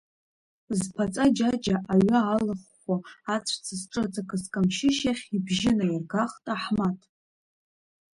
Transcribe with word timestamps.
Зԥаҵа 0.79 1.25
џьаџьа 1.35 1.77
аҩы 1.93 2.19
алыхәхәо 2.33 2.95
аҵәца 3.35 3.73
зҿыҵакыз 3.81 4.43
Камшьышь 4.53 5.01
иахь 5.05 5.25
ибжьы 5.35 5.71
наиргахт 5.77 6.45
Аҳмаҭ. 6.53 6.99